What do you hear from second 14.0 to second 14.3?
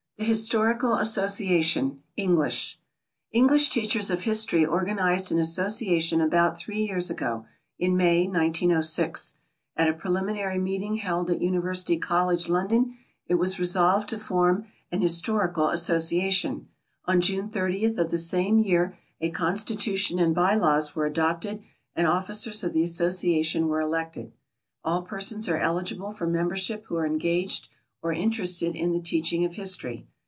to